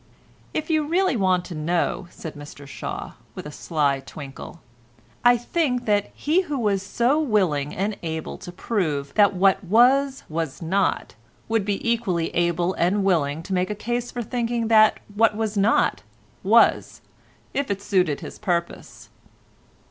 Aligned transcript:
"If 0.51 0.71
you 0.71 0.87
really 0.87 1.15
want 1.15 1.45
to 1.45 1.53
know," 1.53 2.07
said 2.09 2.33
Mr 2.33 2.65
Shaw, 2.65 3.11
with 3.35 3.45
a 3.45 3.51
sly 3.51 3.99
twinkle, 3.99 4.59
"I 5.23 5.37
think 5.37 5.85
that 5.85 6.09
he 6.15 6.41
who 6.41 6.57
was 6.57 6.81
so 6.81 7.19
willing 7.21 7.71
and 7.75 7.95
able 8.01 8.39
to 8.39 8.51
prove 8.51 9.13
that 9.13 9.35
what 9.35 9.63
was 9.63 10.23
was 10.27 10.59
not, 10.59 11.13
would 11.47 11.65
be 11.65 11.87
equally 11.87 12.29
able 12.33 12.73
and 12.73 13.03
willing 13.03 13.43
to 13.43 13.53
make 13.53 13.69
a 13.69 13.75
case 13.75 14.09
for 14.09 14.23
thinking 14.23 14.69
that 14.69 14.99
what 15.13 15.37
was 15.37 15.55
not 15.55 16.01
was, 16.41 17.01
if 17.53 17.69
it 17.69 17.79
suited 17.79 18.21
his 18.21 18.39
purpose." 18.39 19.09